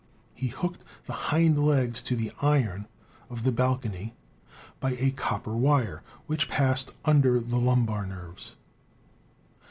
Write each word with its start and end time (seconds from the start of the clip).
He 0.33 0.47
hooked 0.47 0.81
the 1.05 1.13
hind 1.29 1.59
legs 1.63 2.01
to 2.01 2.15
the 2.15 2.31
iron 2.41 2.87
of 3.29 3.43
the 3.43 3.51
balcony 3.51 4.15
by 4.79 4.93
a 4.95 5.11
copper 5.11 5.55
wire 5.55 6.01
which 6.25 6.49
passed 6.49 6.91
under 7.05 7.39
the 7.39 7.59
lumbar 7.59 8.07
nerves. 8.07 8.55